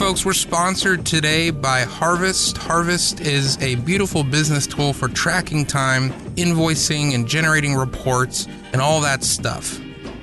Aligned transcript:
folks, 0.00 0.24
we're 0.24 0.32
sponsored 0.32 1.04
today 1.04 1.50
by 1.50 1.82
Harvest. 1.82 2.56
Harvest 2.56 3.20
is 3.20 3.58
a 3.60 3.74
beautiful 3.74 4.24
business 4.24 4.66
tool 4.66 4.94
for 4.94 5.08
tracking 5.08 5.66
time, 5.66 6.10
invoicing, 6.36 7.14
and 7.14 7.28
generating 7.28 7.74
reports, 7.74 8.46
and 8.72 8.80
all 8.80 9.02
that 9.02 9.22
stuff. 9.22 9.78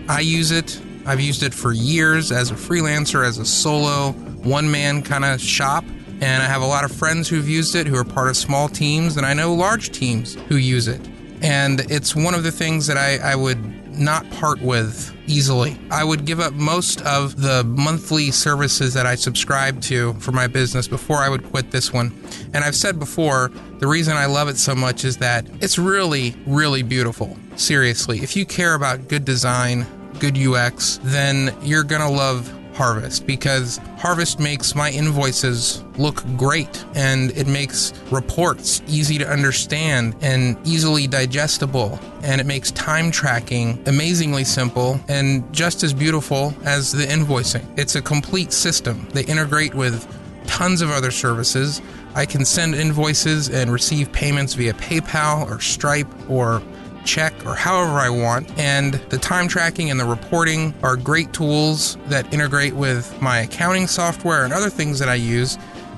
I 0.10 0.22
use 0.22 0.50
it. 0.50 0.82
I've 1.06 1.22
used 1.22 1.44
it 1.44 1.54
for 1.54 1.74
years 1.74 2.32
as 2.32 2.50
a 2.50 2.56
freelancer, 2.56 3.24
as 3.24 3.38
a 3.38 3.46
solo, 3.46 4.14
one 4.42 4.72
man 4.72 5.04
kind 5.04 5.24
of 5.24 5.40
shop. 5.40 5.86
And 6.22 6.42
I 6.42 6.48
have 6.48 6.64
a 6.64 6.68
lot 6.68 6.84
of 6.84 6.92
friends 6.92 7.30
who've 7.30 7.48
used 7.48 7.76
it 7.76 7.86
who 7.86 7.98
are 7.98 8.04
part 8.04 8.30
of 8.30 8.36
small 8.36 8.68
teams, 8.68 9.16
and 9.16 9.28
I 9.28 9.36
know 9.36 9.54
large 9.54 9.92
teams 9.92 10.34
who 10.48 10.56
use 10.56 10.88
it. 10.88 11.08
And 11.44 11.82
it's 11.82 12.16
one 12.16 12.34
of 12.34 12.42
the 12.42 12.52
things 12.52 12.88
that 12.88 12.98
I, 12.98 13.18
I 13.18 13.36
would 13.36 13.87
not 13.98 14.30
part 14.32 14.62
with 14.62 15.14
easily. 15.28 15.78
I 15.92 16.04
would 16.04 16.26
give 16.26 16.40
up 16.40 16.54
most 16.54 17.02
of 17.02 17.42
the 17.42 17.64
monthly 17.64 18.32
services 18.32 18.94
that 18.94 19.06
I 19.06 19.16
subscribe 19.16 19.82
to 19.84 20.14
for 20.16 20.32
my 20.32 20.48
business 20.48 20.88
before 20.88 21.18
I 21.18 21.30
would 21.30 21.44
quit 21.44 21.72
this 21.72 21.92
one. 21.92 22.14
And 22.54 22.64
I've 22.64 22.76
said 22.76 23.00
before, 23.00 23.52
the 23.80 23.88
reason 23.88 24.16
I 24.16 24.26
love 24.26 24.48
it 24.48 24.58
so 24.58 24.74
much 24.74 25.06
is 25.06 25.18
that 25.18 25.46
it's 25.62 25.78
really, 25.78 26.36
really 26.46 26.84
beautiful. 26.84 27.38
Seriously, 27.56 28.20
if 28.20 28.36
you 28.36 28.46
care 28.46 28.74
about 28.74 29.08
good 29.08 29.26
design, 29.26 29.86
good 30.20 30.38
UX, 30.38 31.00
then 31.04 31.56
you're 31.62 31.84
going 31.84 32.02
to 32.02 32.10
love 32.10 32.54
Harvest 32.78 33.26
because 33.26 33.80
Harvest 33.98 34.40
makes 34.40 34.76
my 34.76 34.92
invoices 34.92 35.84
look 35.98 36.24
great 36.38 36.86
and 36.94 37.32
it 37.32 37.48
makes 37.48 37.92
reports 38.12 38.84
easy 38.88 39.18
to 39.18 39.28
understand 39.28 40.16
and 40.22 40.56
easily 40.64 41.08
digestible. 41.08 42.00
And 42.22 42.40
it 42.40 42.46
makes 42.46 42.70
time 42.72 43.10
tracking 43.10 43.82
amazingly 43.88 44.44
simple 44.44 45.02
and 45.08 45.52
just 45.52 45.82
as 45.84 45.92
beautiful 45.92 46.54
as 46.66 46.92
the 46.92 47.06
invoicing. 47.06 47.66
It's 47.80 47.96
a 47.96 48.02
complete 48.02 48.54
system. 48.54 49.08
They 49.12 49.26
integrate 49.26 49.74
with 49.74 50.08
tons 50.46 50.82
of 50.82 50.92
other 50.92 51.10
services. 51.10 51.82
I 52.14 52.28
can 52.28 52.46
send 52.46 52.76
invoices 52.76 53.50
and 53.50 53.72
receive 53.72 54.12
payments 54.12 54.54
via 54.54 54.74
PayPal 54.74 55.50
or 55.50 55.60
Stripe 55.62 56.08
or 56.30 56.62
check 57.08 57.34
or 57.46 57.56
however 57.56 57.94
I 57.94 58.10
want. 58.10 58.48
And 58.60 58.96
the 59.10 59.18
time 59.18 59.48
tracking 59.48 59.90
and 59.90 60.00
the 60.00 60.06
reporting 60.06 60.74
are 60.84 60.96
great 60.96 61.34
tools 61.34 61.98
that 62.08 62.32
integrate 62.34 62.74
with 62.74 63.20
my 63.22 63.40
accounting 63.40 63.88
software 63.88 64.44
and 64.44 64.54
other 64.54 64.70
things 64.70 65.00
that 65.00 65.10
I 65.10 65.16
use 65.16 65.58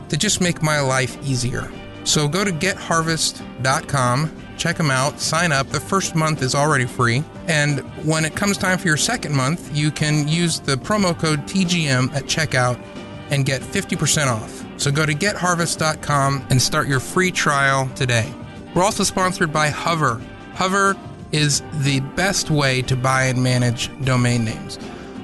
to 0.10 0.18
just 0.18 0.40
make 0.40 0.62
my 0.62 0.80
life 0.80 1.18
easier. 1.24 1.70
So 2.04 2.28
go 2.28 2.44
to 2.44 2.52
getharvest.com, 2.52 4.36
check 4.58 4.78
them 4.78 4.92
out, 4.92 5.20
sign 5.20 5.52
up. 5.52 5.68
The 5.68 5.80
first 5.80 6.16
month 6.16 6.42
is 6.42 6.56
already 6.56 6.86
free. 6.86 7.24
And 7.48 7.80
when 8.06 8.26
it 8.26 8.36
comes 8.36 8.58
time 8.58 8.78
for 8.78 8.88
your 8.88 8.98
second 8.98 9.36
month, 9.36 9.76
you 9.76 9.92
can 9.92 10.28
use 10.28 10.60
the 10.60 10.76
promo 10.76 11.18
code 11.18 11.42
TGM 11.42 12.14
at 12.16 12.24
checkout 12.24 12.82
and 13.32 13.46
get 13.46 13.62
50% 13.62 14.28
off. 14.28 14.66
So 14.78 14.92
go 14.92 15.06
to 15.06 15.14
getharvest.com 15.14 16.48
and 16.50 16.62
start 16.62 16.88
your 16.88 17.00
free 17.00 17.32
trial 17.32 17.90
today. 17.96 18.34
We're 18.74 18.84
also 18.84 19.04
sponsored 19.04 19.52
by 19.52 19.70
Hover. 19.70 20.22
Hover 20.60 20.98
is 21.32 21.64
the 21.72 22.02
best 22.18 22.52
way 22.52 22.82
to 22.82 22.98
buy 22.98 23.24
and 23.28 23.42
manage 23.42 23.90
domain 24.04 24.44
names. 24.44 24.78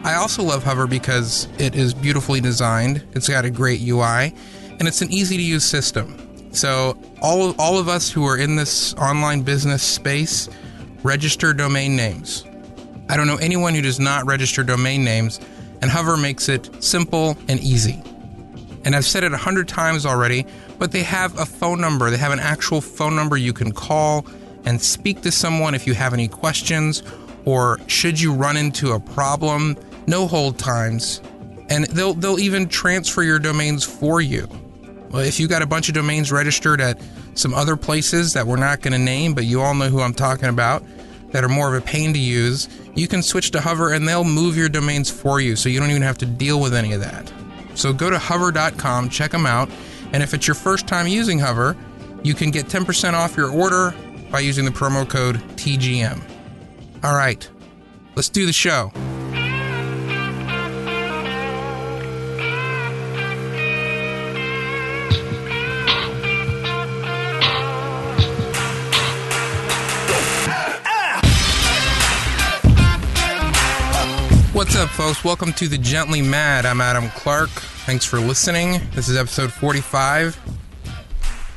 I 0.05 0.13
also 0.13 0.41
love 0.41 0.63
Hover 0.63 0.87
because 0.87 1.49
it 1.59 1.75
is 1.75 1.93
beautifully 1.93 2.39
designed, 2.39 3.05
it's 3.11 3.27
got 3.27 3.43
a 3.43 3.49
great 3.49 3.81
UI, 3.81 4.33
and 4.79 4.87
it's 4.87 5.01
an 5.01 5.11
easy 5.11 5.35
to 5.35 5.43
use 5.43 5.65
system. 5.65 6.17
So, 6.53 6.97
all, 7.21 7.53
all 7.59 7.77
of 7.77 7.89
us 7.89 8.09
who 8.09 8.25
are 8.25 8.37
in 8.37 8.55
this 8.55 8.93
online 8.93 9.41
business 9.41 9.83
space 9.83 10.47
register 11.03 11.53
domain 11.53 11.97
names. 11.97 12.45
I 13.09 13.17
don't 13.17 13.27
know 13.27 13.35
anyone 13.35 13.75
who 13.75 13.81
does 13.81 13.99
not 13.99 14.25
register 14.25 14.63
domain 14.63 15.03
names, 15.03 15.41
and 15.81 15.91
Hover 15.91 16.15
makes 16.15 16.47
it 16.47 16.81
simple 16.81 17.37
and 17.49 17.59
easy. 17.59 18.01
And 18.85 18.95
I've 18.95 19.03
said 19.03 19.25
it 19.25 19.33
a 19.33 19.37
hundred 19.37 19.67
times 19.67 20.05
already, 20.05 20.45
but 20.79 20.93
they 20.93 21.03
have 21.03 21.37
a 21.37 21.45
phone 21.45 21.81
number. 21.81 22.09
They 22.09 22.15
have 22.19 22.31
an 22.31 22.39
actual 22.39 22.79
phone 22.79 23.17
number 23.17 23.35
you 23.35 23.51
can 23.51 23.73
call 23.73 24.25
and 24.65 24.81
speak 24.81 25.21
to 25.21 25.31
someone 25.31 25.75
if 25.75 25.87
you 25.87 25.93
have 25.93 26.13
any 26.13 26.27
questions 26.27 27.03
or 27.45 27.79
should 27.87 28.19
you 28.19 28.33
run 28.33 28.57
into 28.57 28.91
a 28.91 28.99
problem. 28.99 29.77
No 30.07 30.27
hold 30.27 30.57
times. 30.57 31.21
And 31.69 31.85
they'll 31.85 32.13
they'll 32.13 32.39
even 32.39 32.67
transfer 32.67 33.23
your 33.23 33.39
domains 33.39 33.83
for 33.83 34.21
you. 34.21 34.47
If 35.13 35.39
you 35.39 35.47
got 35.47 35.61
a 35.61 35.67
bunch 35.67 35.87
of 35.87 35.95
domains 35.95 36.31
registered 36.31 36.81
at 36.81 36.99
some 37.35 37.53
other 37.53 37.75
places 37.75 38.33
that 38.33 38.45
we're 38.45 38.57
not 38.57 38.81
going 38.81 38.93
to 38.93 38.99
name, 38.99 39.33
but 39.33 39.45
you 39.45 39.61
all 39.61 39.73
know 39.73 39.87
who 39.87 40.01
I'm 40.01 40.13
talking 40.13 40.49
about, 40.49 40.83
that 41.31 41.43
are 41.43 41.49
more 41.49 41.73
of 41.73 41.81
a 41.81 41.85
pain 41.85 42.13
to 42.13 42.19
use, 42.19 42.67
you 42.95 43.07
can 43.07 43.21
switch 43.21 43.51
to 43.51 43.61
Hover 43.61 43.93
and 43.93 44.07
they'll 44.07 44.23
move 44.23 44.57
your 44.57 44.69
domains 44.69 45.09
for 45.09 45.39
you 45.39 45.55
so 45.55 45.69
you 45.69 45.79
don't 45.79 45.89
even 45.89 46.01
have 46.01 46.17
to 46.19 46.25
deal 46.25 46.59
with 46.59 46.73
any 46.73 46.93
of 46.93 47.01
that. 47.01 47.31
So 47.75 47.91
go 47.93 48.09
to 48.09 48.17
hover.com, 48.17 49.09
check 49.09 49.31
them 49.31 49.45
out, 49.45 49.69
and 50.13 50.23
if 50.23 50.33
it's 50.33 50.47
your 50.47 50.55
first 50.55 50.87
time 50.87 51.07
using 51.07 51.39
Hover, 51.39 51.75
you 52.23 52.33
can 52.33 52.51
get 52.51 52.67
10% 52.67 53.13
off 53.13 53.35
your 53.35 53.51
order 53.51 53.93
by 54.35 54.41
using 54.41 54.65
the 54.65 54.71
promo 54.71 55.07
code 55.07 55.37
TGM. 55.55 56.21
All 57.05 57.15
right, 57.15 57.49
let's 58.17 58.27
do 58.27 58.45
the 58.45 58.51
show. 58.51 58.89
What's 74.51 74.75
up, 74.75 74.89
folks? 74.89 75.23
Welcome 75.23 75.53
to 75.53 75.69
the 75.69 75.77
Gently 75.77 76.21
Mad. 76.21 76.65
I'm 76.65 76.81
Adam 76.81 77.09
Clark. 77.11 77.51
Thanks 77.85 78.03
for 78.03 78.19
listening. 78.19 78.81
This 78.95 79.07
is 79.07 79.15
episode 79.15 79.53
45, 79.53 80.37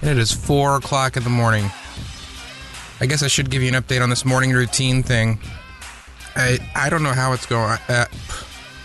and 0.02 0.10
it 0.10 0.18
is 0.18 0.30
4 0.30 0.76
o'clock 0.76 1.16
in 1.16 1.24
the 1.24 1.28
morning. 1.28 1.72
I 3.00 3.06
guess 3.06 3.22
I 3.22 3.28
should 3.28 3.50
give 3.50 3.62
you 3.62 3.68
an 3.68 3.80
update 3.80 4.02
on 4.02 4.10
this 4.10 4.24
morning 4.24 4.52
routine 4.52 5.02
thing. 5.02 5.38
I 6.34 6.58
I 6.74 6.90
don't 6.90 7.02
know 7.02 7.12
how 7.12 7.32
it's 7.32 7.46
going. 7.46 7.78
Uh, 7.88 8.06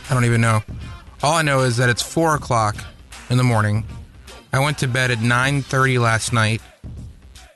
I 0.10 0.14
don't 0.14 0.26
even 0.26 0.42
know. 0.42 0.62
All 1.24 1.34
I 1.34 1.42
know 1.42 1.62
is 1.62 1.78
that 1.78 1.90
it's 1.90 2.02
four 2.02 2.36
o'clock 2.36 2.76
in 3.30 3.38
the 3.38 3.44
morning. 3.44 3.86
I 4.52 4.60
went 4.60 4.78
to 4.80 4.88
bed 4.88 5.10
at 5.10 5.20
nine 5.20 5.64
thirty 5.64 5.98
last 5.98 6.32
night, 6.32 6.62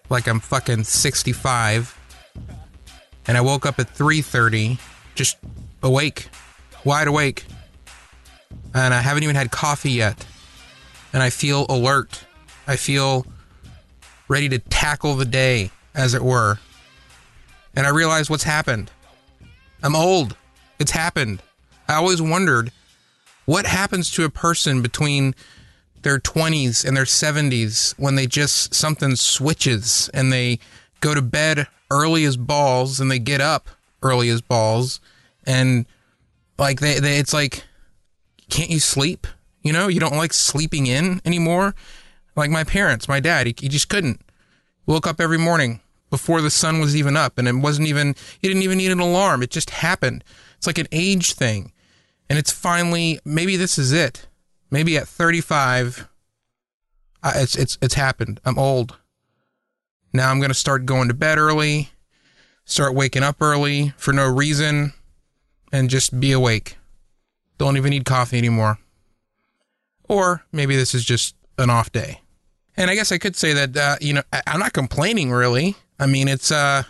like 0.09 0.27
I'm 0.27 0.39
fucking 0.39 0.85
sixty 0.85 1.31
five, 1.31 1.95
and 3.27 3.37
I 3.37 3.41
woke 3.41 3.65
up 3.65 3.79
at 3.79 3.89
three 3.89 4.21
thirty, 4.21 4.79
just 5.13 5.37
awake, 5.83 6.29
wide 6.83 7.07
awake, 7.07 7.45
and 8.73 8.95
I 8.95 9.01
haven't 9.01 9.23
even 9.23 9.35
had 9.35 9.51
coffee 9.51 9.91
yet, 9.91 10.25
and 11.13 11.21
I 11.21 11.29
feel 11.29 11.67
alert. 11.69 12.23
I 12.65 12.77
feel 12.77 13.27
ready 14.27 14.49
to 14.49 14.59
tackle 14.59 15.13
the 15.13 15.25
day 15.25 15.71
as 15.97 16.13
it 16.13 16.21
were. 16.21 16.59
And 17.75 17.85
I 17.85 17.89
realized 17.89 18.29
what's 18.29 18.43
happened. 18.43 18.91
I'm 19.83 19.95
old. 19.95 20.37
It's 20.79 20.91
happened. 20.91 21.41
I 21.89 21.95
always 21.95 22.21
wondered 22.21 22.71
what 23.45 23.65
happens 23.65 24.11
to 24.11 24.23
a 24.23 24.29
person 24.29 24.81
between 24.81 25.35
their 26.03 26.19
20s 26.19 26.85
and 26.85 26.95
their 26.95 27.05
70s 27.05 27.97
when 27.97 28.15
they 28.15 28.27
just 28.27 28.73
something 28.73 29.15
switches 29.15 30.09
and 30.13 30.31
they 30.31 30.59
go 31.01 31.13
to 31.13 31.21
bed 31.21 31.67
early 31.89 32.23
as 32.23 32.37
balls 32.37 32.99
and 32.99 33.09
they 33.09 33.19
get 33.19 33.41
up 33.41 33.69
early 34.01 34.29
as 34.29 34.41
balls 34.41 34.99
and 35.45 35.85
like 36.57 36.79
they, 36.79 36.99
they 36.99 37.17
it's 37.17 37.33
like 37.33 37.63
can't 38.49 38.69
you 38.69 38.79
sleep 38.79 39.25
you 39.63 39.73
know 39.73 39.87
you 39.87 39.99
don't 39.99 40.15
like 40.15 40.33
sleeping 40.33 40.85
in 40.85 41.21
anymore 41.25 41.73
like 42.35 42.51
my 42.51 42.63
parents 42.63 43.07
my 43.07 43.19
dad 43.19 43.47
he, 43.47 43.55
he 43.57 43.67
just 43.67 43.89
couldn't 43.89 44.21
woke 44.85 45.07
up 45.07 45.19
every 45.19 45.37
morning 45.37 45.79
before 46.09 46.41
the 46.41 46.49
sun 46.49 46.79
was 46.79 46.95
even 46.95 47.17
up 47.17 47.37
and 47.37 47.47
it 47.47 47.55
wasn't 47.55 47.87
even 47.87 48.15
he 48.39 48.47
didn't 48.47 48.63
even 48.63 48.77
need 48.77 48.91
an 48.91 48.99
alarm. 48.99 49.43
It 49.43 49.51
just 49.51 49.69
happened. 49.69 50.23
It's 50.57 50.67
like 50.67 50.77
an 50.77 50.87
age 50.91 51.33
thing. 51.33 51.71
And 52.29 52.37
it's 52.37 52.51
finally 52.51 53.19
maybe 53.25 53.55
this 53.55 53.77
is 53.77 53.91
it. 53.91 54.27
Maybe 54.69 54.97
at 54.97 55.07
35 55.07 56.07
uh, 57.23 57.33
it's 57.35 57.55
it's 57.55 57.77
it's 57.81 57.95
happened. 57.95 58.39
I'm 58.45 58.59
old. 58.59 58.97
Now 60.13 60.31
i'm 60.31 60.39
going 60.39 60.49
to 60.49 60.55
start 60.55 60.85
going 60.85 61.07
to 61.09 61.13
bed 61.13 61.37
early 61.37 61.91
start 62.67 62.93
waking 62.93 63.23
up 63.23 63.41
early 63.41 63.93
for 63.97 64.13
no 64.13 64.29
reason 64.29 64.93
and 65.71 65.89
just 65.89 66.19
be 66.19 66.33
awake. 66.33 66.77
Don't 67.57 67.77
even 67.77 67.89
need 67.89 68.05
coffee 68.05 68.37
anymore. 68.37 68.77
Or 70.07 70.43
maybe 70.51 70.75
this 70.75 70.93
is 70.93 71.03
just 71.03 71.33
an 71.57 71.69
off 71.69 71.91
day. 71.91 72.21
And 72.75 72.91
i 72.91 72.95
guess 72.95 73.11
i 73.11 73.17
could 73.17 73.35
say 73.35 73.53
that 73.53 73.75
uh, 73.75 73.95
you 73.99 74.13
know 74.13 74.21
I, 74.31 74.43
i'm 74.45 74.59
not 74.59 74.73
complaining 74.73 75.31
really 75.31 75.75
I 75.99 76.05
mean, 76.05 76.27
it's 76.27 76.51
uh, 76.51 76.83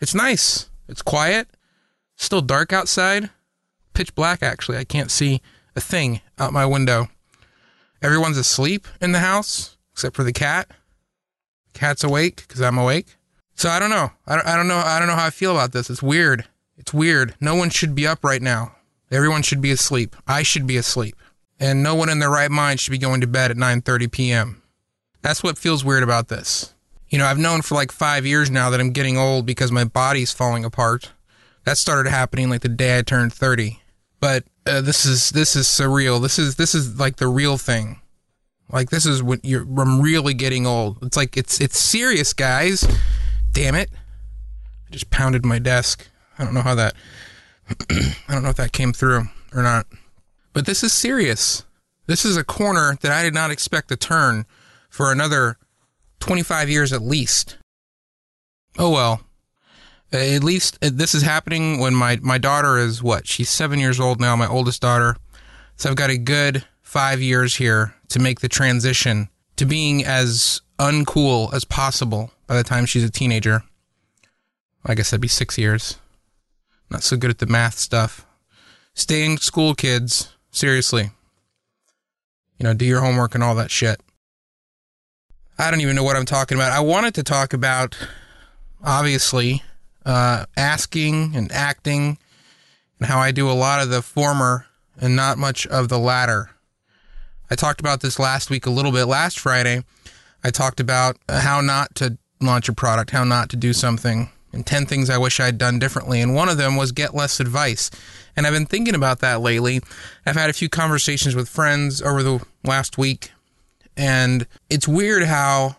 it's 0.00 0.14
nice. 0.14 0.68
It's 0.88 1.02
quiet. 1.02 1.48
Still 2.16 2.42
dark 2.42 2.72
outside. 2.72 3.30
Pitch 3.94 4.14
black, 4.14 4.42
actually. 4.42 4.78
I 4.78 4.84
can't 4.84 5.10
see 5.10 5.40
a 5.76 5.80
thing 5.80 6.20
out 6.38 6.52
my 6.52 6.66
window. 6.66 7.08
Everyone's 8.02 8.38
asleep 8.38 8.86
in 9.00 9.12
the 9.12 9.20
house 9.20 9.76
except 9.92 10.16
for 10.16 10.24
the 10.24 10.32
cat. 10.32 10.70
Cat's 11.72 12.04
awake 12.04 12.44
because 12.46 12.60
I'm 12.60 12.78
awake. 12.78 13.16
So 13.54 13.68
I 13.68 13.78
don't 13.78 13.90
know. 13.90 14.10
I 14.26 14.36
don't, 14.36 14.46
I 14.46 14.56
don't 14.56 14.68
know. 14.68 14.78
I 14.78 14.98
don't 14.98 15.08
know 15.08 15.14
how 15.14 15.26
I 15.26 15.30
feel 15.30 15.52
about 15.52 15.72
this. 15.72 15.88
It's 15.90 16.02
weird. 16.02 16.46
It's 16.76 16.92
weird. 16.92 17.34
No 17.40 17.54
one 17.54 17.70
should 17.70 17.94
be 17.94 18.06
up 18.06 18.24
right 18.24 18.42
now. 18.42 18.74
Everyone 19.10 19.42
should 19.42 19.60
be 19.60 19.70
asleep. 19.70 20.16
I 20.26 20.42
should 20.42 20.66
be 20.66 20.76
asleep. 20.76 21.16
and 21.60 21.82
no 21.82 21.94
one 21.94 22.08
in 22.08 22.18
their 22.18 22.30
right 22.30 22.50
mind 22.50 22.80
should 22.80 22.90
be 22.90 22.98
going 22.98 23.20
to 23.20 23.26
bed 23.26 23.50
at 23.50 23.56
9:30 23.56 24.10
p.m. 24.10 24.62
That's 25.20 25.42
what 25.42 25.58
feels 25.58 25.84
weird 25.84 26.02
about 26.02 26.28
this. 26.28 26.71
You 27.12 27.18
know, 27.18 27.26
I've 27.26 27.38
known 27.38 27.60
for 27.60 27.74
like 27.74 27.92
5 27.92 28.24
years 28.24 28.50
now 28.50 28.70
that 28.70 28.80
I'm 28.80 28.90
getting 28.90 29.18
old 29.18 29.44
because 29.44 29.70
my 29.70 29.84
body's 29.84 30.32
falling 30.32 30.64
apart. 30.64 31.12
That 31.64 31.76
started 31.76 32.08
happening 32.08 32.48
like 32.48 32.62
the 32.62 32.70
day 32.70 32.98
I 32.98 33.02
turned 33.02 33.34
30. 33.34 33.80
But 34.18 34.44
uh, 34.66 34.80
this 34.80 35.04
is 35.04 35.30
this 35.30 35.54
is 35.54 35.66
surreal. 35.66 36.22
This 36.22 36.38
is 36.38 36.56
this 36.56 36.74
is 36.74 36.98
like 36.98 37.16
the 37.16 37.26
real 37.26 37.58
thing. 37.58 38.00
Like 38.70 38.88
this 38.88 39.04
is 39.04 39.22
when 39.22 39.40
you're 39.42 39.66
I'm 39.78 40.00
really 40.00 40.32
getting 40.32 40.66
old. 40.66 41.02
It's 41.02 41.16
like 41.16 41.36
it's 41.36 41.60
it's 41.60 41.78
serious, 41.78 42.32
guys. 42.32 42.88
Damn 43.52 43.74
it. 43.74 43.90
I 43.92 44.90
just 44.90 45.10
pounded 45.10 45.44
my 45.44 45.58
desk. 45.58 46.08
I 46.38 46.44
don't 46.44 46.54
know 46.54 46.62
how 46.62 46.76
that 46.76 46.94
I 47.90 48.14
don't 48.28 48.42
know 48.42 48.48
if 48.48 48.56
that 48.56 48.72
came 48.72 48.94
through 48.94 49.24
or 49.54 49.62
not. 49.62 49.86
But 50.54 50.64
this 50.64 50.82
is 50.82 50.94
serious. 50.94 51.64
This 52.06 52.24
is 52.24 52.38
a 52.38 52.44
corner 52.44 52.96
that 53.02 53.12
I 53.12 53.22
did 53.22 53.34
not 53.34 53.50
expect 53.50 53.88
to 53.88 53.96
turn 53.96 54.46
for 54.88 55.12
another 55.12 55.58
25 56.22 56.70
years 56.70 56.92
at 56.92 57.02
least. 57.02 57.58
Oh 58.78 58.90
well. 58.90 59.22
At 60.12 60.44
least 60.44 60.78
uh, 60.80 60.90
this 60.92 61.16
is 61.16 61.22
happening 61.22 61.80
when 61.80 61.96
my, 61.96 62.20
my 62.22 62.38
daughter 62.38 62.78
is 62.78 63.02
what? 63.02 63.26
She's 63.26 63.48
seven 63.48 63.80
years 63.80 63.98
old 63.98 64.20
now, 64.20 64.36
my 64.36 64.46
oldest 64.46 64.80
daughter. 64.80 65.16
So 65.76 65.90
I've 65.90 65.96
got 65.96 66.10
a 66.10 66.16
good 66.16 66.64
five 66.80 67.20
years 67.20 67.56
here 67.56 67.94
to 68.10 68.20
make 68.20 68.38
the 68.38 68.48
transition 68.48 69.30
to 69.56 69.66
being 69.66 70.04
as 70.04 70.60
uncool 70.78 71.52
as 71.52 71.64
possible 71.64 72.30
by 72.46 72.56
the 72.56 72.62
time 72.62 72.86
she's 72.86 73.02
a 73.02 73.10
teenager. 73.10 73.64
I 74.86 74.94
guess 74.94 75.10
that'd 75.10 75.20
be 75.20 75.28
six 75.28 75.58
years. 75.58 75.98
Not 76.88 77.02
so 77.02 77.16
good 77.16 77.30
at 77.30 77.38
the 77.38 77.46
math 77.46 77.78
stuff. 77.78 78.24
Stay 78.94 79.24
in 79.24 79.38
school, 79.38 79.74
kids. 79.74 80.36
Seriously. 80.52 81.10
You 82.58 82.64
know, 82.64 82.74
do 82.74 82.84
your 82.84 83.00
homework 83.00 83.34
and 83.34 83.42
all 83.42 83.56
that 83.56 83.72
shit. 83.72 84.00
I 85.58 85.70
don't 85.70 85.80
even 85.80 85.96
know 85.96 86.04
what 86.04 86.16
I'm 86.16 86.24
talking 86.24 86.56
about. 86.56 86.72
I 86.72 86.80
wanted 86.80 87.14
to 87.14 87.22
talk 87.22 87.52
about, 87.52 87.96
obviously, 88.82 89.62
uh, 90.04 90.46
asking 90.56 91.36
and 91.36 91.52
acting 91.52 92.18
and 92.98 93.08
how 93.08 93.18
I 93.18 93.30
do 93.32 93.50
a 93.50 93.52
lot 93.52 93.82
of 93.82 93.90
the 93.90 94.02
former 94.02 94.66
and 95.00 95.16
not 95.16 95.38
much 95.38 95.66
of 95.66 95.88
the 95.88 95.98
latter. 95.98 96.50
I 97.50 97.54
talked 97.54 97.80
about 97.80 98.00
this 98.00 98.18
last 98.18 98.48
week 98.50 98.66
a 98.66 98.70
little 98.70 98.92
bit. 98.92 99.04
Last 99.04 99.38
Friday, 99.38 99.84
I 100.42 100.50
talked 100.50 100.80
about 100.80 101.16
how 101.28 101.60
not 101.60 101.94
to 101.96 102.16
launch 102.40 102.68
a 102.68 102.72
product, 102.72 103.10
how 103.10 103.24
not 103.24 103.50
to 103.50 103.56
do 103.56 103.72
something, 103.72 104.30
and 104.52 104.66
10 104.66 104.86
things 104.86 105.10
I 105.10 105.18
wish 105.18 105.38
I'd 105.38 105.58
done 105.58 105.78
differently. 105.78 106.20
And 106.20 106.34
one 106.34 106.48
of 106.48 106.56
them 106.56 106.76
was 106.76 106.92
get 106.92 107.14
less 107.14 107.40
advice. 107.40 107.90
And 108.36 108.46
I've 108.46 108.52
been 108.52 108.66
thinking 108.66 108.94
about 108.94 109.20
that 109.20 109.40
lately. 109.40 109.80
I've 110.24 110.36
had 110.36 110.50
a 110.50 110.54
few 110.54 110.68
conversations 110.68 111.34
with 111.34 111.48
friends 111.48 112.00
over 112.02 112.22
the 112.22 112.44
last 112.64 112.98
week. 112.98 113.32
And 113.96 114.46
it's 114.70 114.88
weird 114.88 115.24
how, 115.24 115.76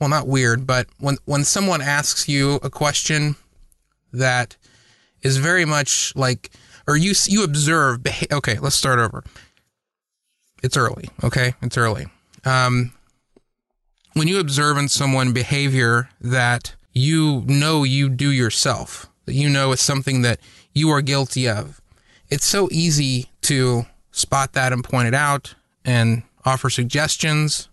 well, 0.00 0.08
not 0.08 0.26
weird, 0.26 0.66
but 0.66 0.88
when, 0.98 1.16
when 1.24 1.44
someone 1.44 1.80
asks 1.80 2.28
you 2.28 2.56
a 2.62 2.70
question 2.70 3.36
that 4.12 4.56
is 5.22 5.38
very 5.38 5.64
much 5.64 6.14
like, 6.16 6.50
or 6.86 6.96
you, 6.96 7.14
you 7.26 7.44
observe, 7.44 8.00
okay, 8.32 8.58
let's 8.58 8.76
start 8.76 8.98
over. 8.98 9.24
It's 10.62 10.76
early. 10.76 11.10
Okay. 11.22 11.54
It's 11.62 11.76
early. 11.76 12.06
Um, 12.44 12.92
when 14.14 14.28
you 14.28 14.40
observe 14.40 14.78
in 14.78 14.88
someone 14.88 15.32
behavior 15.32 16.08
that 16.20 16.74
you 16.92 17.42
know 17.46 17.84
you 17.84 18.08
do 18.08 18.30
yourself, 18.30 19.06
that 19.26 19.34
you 19.34 19.48
know 19.48 19.72
is 19.72 19.80
something 19.80 20.22
that 20.22 20.40
you 20.72 20.88
are 20.90 21.02
guilty 21.02 21.48
of. 21.48 21.80
It's 22.30 22.46
so 22.46 22.68
easy 22.72 23.30
to 23.42 23.84
spot 24.12 24.54
that 24.54 24.72
and 24.72 24.82
point 24.82 25.08
it 25.08 25.14
out 25.14 25.54
and 25.84 26.22
offer 26.46 26.70
suggestions, 26.70 27.68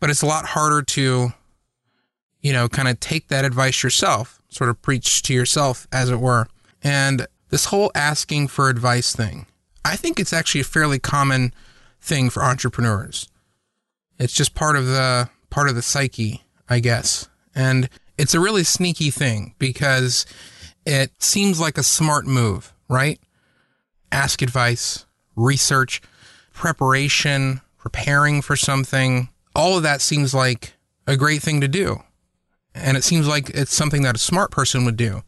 but 0.00 0.10
it's 0.10 0.22
a 0.22 0.26
lot 0.26 0.46
harder 0.46 0.82
to, 0.82 1.32
you 2.42 2.52
know, 2.52 2.68
kind 2.68 2.88
of 2.88 3.00
take 3.00 3.28
that 3.28 3.44
advice 3.44 3.82
yourself, 3.82 4.42
sort 4.48 4.68
of 4.68 4.82
preach 4.82 5.22
to 5.22 5.32
yourself, 5.32 5.86
as 5.92 6.10
it 6.10 6.20
were. 6.20 6.48
And 6.82 7.26
this 7.50 7.66
whole 7.66 7.90
asking 7.94 8.48
for 8.48 8.68
advice 8.68 9.14
thing, 9.14 9.46
I 9.84 9.96
think 9.96 10.18
it's 10.18 10.32
actually 10.32 10.62
a 10.62 10.64
fairly 10.64 10.98
common 10.98 11.54
thing 12.00 12.28
for 12.28 12.42
entrepreneurs. 12.42 13.28
It's 14.18 14.32
just 14.32 14.54
part 14.54 14.76
of 14.76 14.86
the 14.86 15.30
part 15.48 15.68
of 15.68 15.74
the 15.74 15.82
psyche, 15.82 16.44
I 16.68 16.80
guess. 16.80 17.28
And 17.54 17.88
it's 18.18 18.34
a 18.34 18.40
really 18.40 18.64
sneaky 18.64 19.10
thing 19.10 19.54
because 19.58 20.26
it 20.84 21.10
seems 21.22 21.60
like 21.60 21.78
a 21.78 21.82
smart 21.82 22.26
move, 22.26 22.72
right? 22.88 23.20
Ask 24.10 24.42
advice, 24.42 25.06
research, 25.34 26.00
preparation, 26.52 27.60
preparing 27.86 28.42
for 28.42 28.56
something. 28.56 29.28
All 29.54 29.76
of 29.76 29.84
that 29.84 30.00
seems 30.00 30.34
like 30.34 30.74
a 31.06 31.16
great 31.16 31.40
thing 31.40 31.60
to 31.60 31.68
do. 31.68 32.02
And 32.74 32.96
it 32.96 33.04
seems 33.04 33.28
like 33.28 33.48
it's 33.50 33.72
something 33.72 34.02
that 34.02 34.16
a 34.16 34.18
smart 34.18 34.50
person 34.50 34.84
would 34.84 34.96
do 34.96 35.22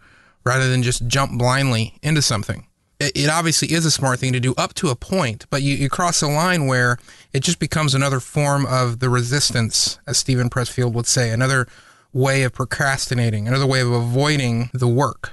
rather 0.44 0.69
than 0.69 0.82
just 0.82 1.06
jump 1.06 1.38
blindly 1.38 1.94
into 2.02 2.20
something. 2.20 2.66
It, 2.99 3.12
it 3.14 3.31
obviously 3.31 3.72
is 3.72 3.87
a 3.87 3.93
smart 3.93 4.19
thing 4.19 4.32
to 4.32 4.40
do 4.40 4.55
up 4.56 4.75
to 4.75 4.88
a 4.88 4.96
point, 4.96 5.46
but 5.50 5.62
you, 5.62 5.76
you 5.76 5.88
cross 5.88 6.20
a 6.20 6.26
line 6.26 6.66
where 6.66 6.99
it 7.32 7.44
just 7.44 7.60
becomes 7.60 7.94
another 7.94 8.19
form 8.19 8.66
of 8.66 8.99
the 8.99 9.08
resistance, 9.08 10.00
as 10.04 10.19
Steven 10.19 10.50
Pressfield 10.50 10.94
would 10.94 11.06
say, 11.06 11.31
another 11.31 11.69
way 12.12 12.43
of 12.43 12.52
procrastinating, 12.52 13.46
another 13.46 13.66
way 13.66 13.81
of 13.81 13.93
avoiding 13.93 14.69
the 14.75 14.88
work. 14.88 15.31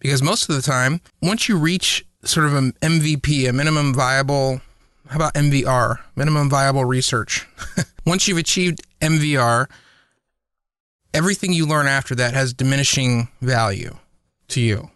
Because 0.00 0.22
most 0.22 0.50
of 0.50 0.54
the 0.54 0.60
time, 0.60 1.00
once 1.22 1.48
you 1.48 1.56
reach 1.56 2.04
sort 2.24 2.44
of 2.44 2.54
an 2.54 2.72
MVP, 2.82 3.48
a 3.48 3.54
minimum 3.54 3.94
viable, 3.94 4.60
how 5.08 5.16
about 5.16 5.34
MVR, 5.34 5.98
minimum 6.16 6.50
viable 6.50 6.84
research? 6.84 7.46
once 8.06 8.28
you've 8.28 8.38
achieved 8.38 8.80
MVR, 9.00 9.66
everything 11.14 11.52
you 11.52 11.66
learn 11.66 11.86
after 11.86 12.14
that 12.14 12.34
has 12.34 12.52
diminishing 12.52 13.28
value 13.40 13.96
to 14.48 14.60
you. 14.60 14.90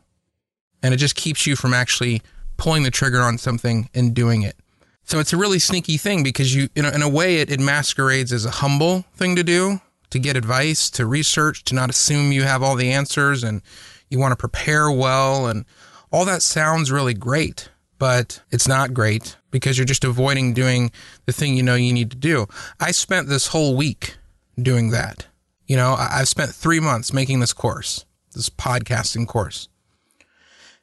And 0.83 0.93
it 0.93 0.99
just 0.99 1.15
keeps 1.15 1.47
you 1.47 1.57
from 1.57 1.75
actually 1.75 2.23
pulling 2.57 2.83
the 2.83 2.91
trigger 2.91 3.21
on 3.21 3.39
something 3.39 3.89
and 3.95 4.15
doing 4.15 4.43
it. 4.43 4.57
So 5.05 5.19
it's 5.19 5.33
a 5.33 5.37
really 5.37 5.59
sneaky 5.59 5.97
thing 5.97 6.23
because 6.23 6.55
you, 6.55 6.69
in 6.75 6.85
a, 6.85 6.91
in 6.91 7.03
a 7.03 7.09
way, 7.09 7.37
it, 7.37 7.51
it 7.51 7.61
masquerades 7.61 8.33
as 8.33 8.45
a 8.45 8.51
humble 8.51 9.05
thing 9.15 9.37
to 9.37 9.43
do, 9.43 9.81
to 10.11 10.19
get 10.19 10.37
advice, 10.37 10.91
to 10.91 11.07
research, 11.07 11.65
to 11.65 11.75
not 11.75 11.91
assume 11.91 12.33
you 12.33 12.43
have 12.45 12.63
all 12.63 12.77
the 12.77 12.93
answers 12.93 13.43
and 13.43 13.63
you 14.09 14.19
want 14.19 14.33
to 14.33 14.37
prepare 14.37 14.91
well. 14.91 15.47
And 15.47 15.65
all 16.13 16.25
that 16.25 16.43
sounds 16.43 16.93
really 16.93 17.15
great, 17.15 17.69
but 18.03 18.43
it's 18.51 18.67
not 18.67 18.93
great 18.93 19.37
because 19.53 19.79
you're 19.79 19.85
just 19.85 20.03
avoiding 20.03 20.55
doing 20.55 20.91
the 21.27 21.33
thing 21.33 21.57
you 21.57 21.63
know 21.63 21.77
you 21.77 21.93
need 21.93 22.11
to 22.11 22.17
do. 22.17 22.49
I 22.81 22.91
spent 22.91 23.29
this 23.29 23.47
whole 23.47 23.77
week 23.77 24.17
doing 24.61 24.91
that. 24.91 25.29
You 25.69 25.77
know, 25.77 25.95
I've 25.97 26.27
spent 26.27 26.51
three 26.51 26.81
months 26.81 27.13
making 27.13 27.39
this 27.39 27.53
course, 27.53 28.05
this 28.35 28.51
podcasting 28.51 29.29
course. 29.29 29.69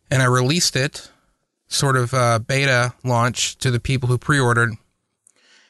And 0.09 0.21
I 0.21 0.27
released 0.27 0.77
it, 0.77 1.11
sort 1.67 1.97
of 1.97 2.13
uh, 2.13 2.39
beta 2.39 2.93
launch 3.03 3.57
to 3.57 3.69
the 3.69 3.81
people 3.81 4.07
who 4.07 4.17
pre 4.17 4.39
ordered 4.39 4.75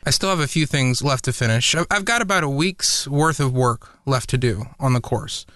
I 0.06 0.12
still 0.12 0.30
have 0.30 0.40
a 0.40 0.48
few 0.48 0.68
things 0.68 1.02
left 1.02 1.26
to 1.26 1.34
finish. 1.34 1.76
I've 1.90 2.06
got 2.06 2.22
about 2.22 2.44
a 2.44 2.50
week's 2.50 3.08
worth 3.08 3.40
of 3.40 3.54
work 3.54 3.90
left 4.06 4.30
to 4.30 4.38
do 4.38 4.68
on 4.80 4.94
the 4.94 5.02
course, 5.02 5.48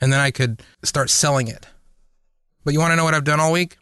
and 0.00 0.12
then 0.12 0.20
I 0.20 0.30
could 0.30 0.62
start 0.84 1.10
selling 1.10 1.48
it. 1.48 1.66
But 2.64 2.74
you 2.74 2.78
want 2.80 2.92
to 2.92 2.96
know 2.96 3.04
what 3.04 3.12
I've 3.12 3.24
done 3.24 3.40
all 3.40 3.52
week? 3.52 3.76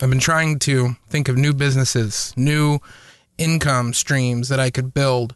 I've 0.00 0.10
been 0.10 0.18
trying 0.18 0.58
to 0.60 0.96
think 1.08 1.28
of 1.28 1.36
new 1.36 1.52
businesses, 1.52 2.32
new 2.36 2.80
income 3.38 3.94
streams 3.94 4.48
that 4.48 4.60
I 4.60 4.70
could 4.70 4.92
build 4.92 5.34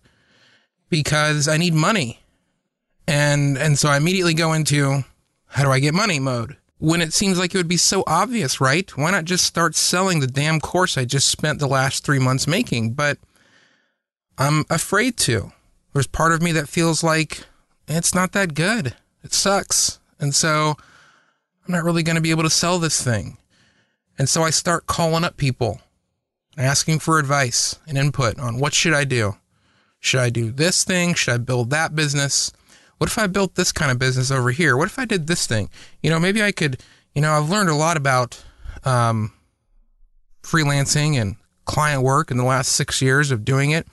because 0.89 1.49
I 1.49 1.57
need 1.57 1.75
money. 1.75 2.21
And 3.07 3.57
and 3.57 3.79
so 3.79 3.89
I 3.89 3.97
immediately 3.97 4.35
go 4.35 4.53
into 4.53 5.05
how 5.47 5.65
do 5.65 5.71
I 5.71 5.81
get 5.81 5.95
money 5.95 6.19
mode? 6.19 6.57
When 6.79 7.01
it 7.01 7.13
seems 7.13 7.39
like 7.39 7.55
it 7.55 7.59
would 7.59 7.69
be 7.69 7.77
so 7.77 8.05
obvious, 8.07 8.61
right? 8.61 8.97
Why 8.97 9.11
not 9.11 9.25
just 9.25 9.45
start 9.45 9.75
selling 9.75 10.21
the 10.21 10.27
damn 10.27 10.61
course 10.61 10.97
I 10.97 11.05
just 11.05 11.29
spent 11.29 11.59
the 11.59 11.67
last 11.67 12.05
3 12.05 12.19
months 12.19 12.47
making? 12.47 12.93
But 12.93 13.19
I'm 14.37 14.65
afraid 14.71 15.17
to. 15.19 15.53
There's 15.93 16.07
part 16.07 16.33
of 16.33 16.43
me 16.43 16.53
that 16.53 16.69
feels 16.69 17.03
like 17.03 17.45
it's 17.89 18.15
not 18.15 18.33
that 18.33 18.55
good. 18.55 18.95
It 19.25 19.33
sucks. 19.33 19.99
And 20.21 20.35
so 20.35 20.77
I'm 21.67 21.75
not 21.75 21.83
really 21.83 22.03
going 22.03 22.17
to 22.17 22.23
be 22.23 22.31
able 22.31 22.45
to 22.45 22.51
sell 22.51 22.79
this 22.79 23.03
thing. 23.03 23.39
And 24.19 24.29
so 24.29 24.43
I 24.43 24.51
start 24.51 24.87
calling 24.87 25.25
up 25.25 25.37
people, 25.37 25.81
asking 26.57 26.99
for 26.99 27.19
advice 27.19 27.79
and 27.87 27.97
input 27.97 28.39
on 28.39 28.59
what 28.59 28.75
should 28.75 28.93
I 28.93 29.05
do? 29.05 29.37
Should 30.01 30.21
I 30.21 30.31
do 30.31 30.51
this 30.51 30.85
thing? 30.85 31.15
Should 31.15 31.35
I 31.35 31.39
build 31.39 31.71
that 31.71 31.95
business? 31.95 32.53
What 32.99 33.11
if 33.11 33.19
I 33.19 33.29
built 33.29 33.55
this 33.55 33.73
kind 33.73 33.91
of 33.93 33.99
business 33.99 34.31
over 34.31 34.51
here? 34.51 34.77
What 34.77 34.89
if 34.89 34.99
I 34.99 35.05
did 35.05 35.29
this 35.29 35.47
thing? 35.47 35.71
You 36.03 36.11
know, 36.11 36.19
maybe 36.19 36.43
I 36.43 36.53
could, 36.53 36.83
you 37.15 37.23
know, 37.23 37.33
I've 37.33 37.49
learned 37.49 37.71
a 37.71 37.75
lot 37.75 37.97
about 37.97 38.45
um, 38.85 39.33
freelancing 40.43 41.15
and 41.15 41.37
client 41.65 42.03
work 42.03 42.31
in 42.31 42.37
the 42.37 42.45
last 42.45 42.73
six 42.73 43.01
years 43.01 43.31
of 43.31 43.45
doing 43.45 43.71
it. 43.71 43.87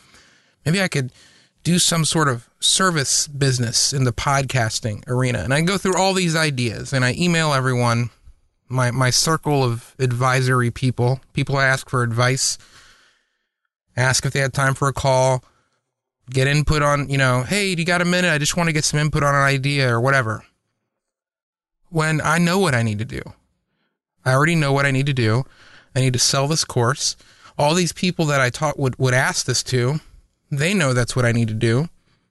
Maybe 0.65 0.82
I 0.82 0.88
could 0.88 1.12
do 1.63 1.77
some 1.77 2.05
sort 2.05 2.27
of 2.27 2.50
service 2.60 3.27
business 3.27 3.94
in 3.94 4.05
the 4.05 4.13
podcasting 4.13 5.08
arena. 5.08 5.39
And 5.39 5.53
I 5.53 5.62
go 5.62 5.77
through 5.77 5.98
all 5.98 6.13
these 6.13 6.36
ideas 6.36 6.94
and 6.94 7.03
I 7.03 7.13
email 7.13 7.53
everyone, 7.53 8.10
my, 8.67 8.91
my 8.91 9.10
circle 9.10 9.63
of 9.63 9.95
advisory 10.00 10.72
people, 10.72 11.19
people 11.34 11.60
ask 11.60 11.89
for 11.89 12.03
advice. 12.03 12.57
ask 13.95 14.25
if 14.25 14.34
they 14.34 14.39
had 14.39 14.53
time 14.53 14.74
for 14.74 14.88
a 14.88 14.93
call, 14.93 15.43
get 16.29 16.48
input 16.48 16.81
on, 16.81 17.10
you 17.10 17.17
know, 17.17 17.43
hey, 17.43 17.75
do 17.75 17.81
you 17.81 17.86
got 17.86 18.01
a 18.01 18.05
minute? 18.05 18.31
I 18.31 18.38
just 18.38 18.57
want 18.57 18.67
to 18.67 18.74
get 18.74 18.84
some 18.84 19.00
input 19.00 19.24
on 19.24 19.36
an 19.36 19.41
idea 19.41 19.89
or 19.89 20.01
whatever. 20.01 20.43
When 21.89 22.19
I 22.22 22.39
know 22.39 22.60
what 22.60 22.75
I 22.75 22.84
need 22.84 23.00
to 23.00 23.05
do, 23.05 23.22
I 24.25 24.34
already 24.34 24.55
know 24.55 24.74
what 24.74 24.86
I 24.86 24.91
need 24.91 25.05
to 25.05 25.13
do. 25.13 25.43
I 25.95 26.00
need 26.01 26.13
to 26.13 26.19
sell 26.19 26.48
this 26.48 26.65
course. 26.65 27.15
All 27.57 27.74
these 27.74 27.93
people 27.93 28.25
that 28.25 28.41
I 28.41 28.50
taught 28.50 28.77
would, 28.79 28.98
would 29.00 29.13
ask 29.13 29.45
this 29.45 29.63
to, 29.63 30.00
they 30.51 30.74
know 30.74 30.93
that's 30.93 31.15
what 31.15 31.25
I 31.25 31.31
need 31.31 31.48
to 31.48 31.53
do. 31.53 31.88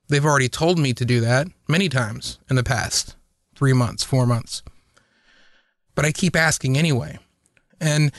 They've 0.09 0.25
already 0.25 0.49
told 0.49 0.79
me 0.79 0.93
to 0.93 1.05
do 1.05 1.21
that 1.21 1.47
many 1.67 1.89
times 1.89 2.39
in 2.51 2.57
the 2.57 2.63
past 2.63 3.17
three 3.55 3.73
months, 3.73 4.05
four 4.05 4.27
months. 4.27 4.63
But 5.95 6.05
I 6.05 6.13
keep 6.13 6.37
asking 6.37 6.77
anyway. 6.77 7.19
And 7.81 8.13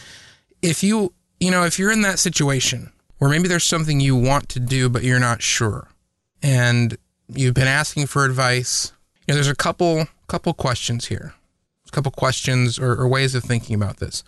if 0.62 0.84
you, 0.84 1.14
you 1.40 1.52
know, 1.52 1.64
if 1.64 1.78
you're 1.80 1.92
in 1.92 2.02
that 2.02 2.20
situation 2.20 2.92
where 3.18 3.30
maybe 3.30 3.48
there's 3.48 3.64
something 3.64 4.00
you 4.00 4.16
want 4.16 4.50
to 4.50 4.60
do, 4.60 4.90
but 4.90 5.04
you're 5.04 5.20
not 5.20 5.42
sure, 5.42 5.88
and 6.42 6.98
you've 7.28 7.54
been 7.54 7.68
asking 7.68 8.08
for 8.08 8.26
advice, 8.26 8.94
you 9.28 9.32
know, 9.32 9.36
there's 9.36 9.48
a 9.48 9.56
couple, 9.56 10.08
couple 10.28 10.54
questions 10.54 11.08
here, 11.08 11.34
a 11.88 11.92
couple 11.92 12.12
questions 12.12 12.78
or, 12.78 12.94
or 12.94 13.08
ways 13.08 13.36
of 13.36 13.44
thinking 13.44 13.76
about 13.76 13.98
this. 13.98 14.24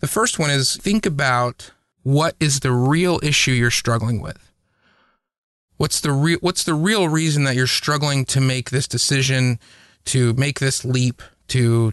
The 0.00 0.06
first 0.06 0.38
one 0.38 0.50
is 0.50 0.76
think 0.76 1.06
about 1.06 1.72
what 2.02 2.36
is 2.38 2.60
the 2.60 2.72
real 2.72 3.18
issue 3.22 3.52
you're 3.52 3.70
struggling 3.70 4.20
with. 4.20 4.52
What's 5.76 6.00
the 6.00 6.12
real 6.12 6.38
what's 6.40 6.62
the 6.62 6.74
real 6.74 7.08
reason 7.08 7.44
that 7.44 7.56
you're 7.56 7.66
struggling 7.66 8.24
to 8.26 8.40
make 8.40 8.70
this 8.70 8.86
decision, 8.86 9.58
to 10.04 10.32
make 10.34 10.60
this 10.60 10.84
leap, 10.84 11.20
to 11.48 11.92